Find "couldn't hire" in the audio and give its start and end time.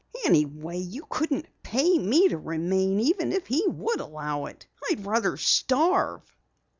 1.11-1.99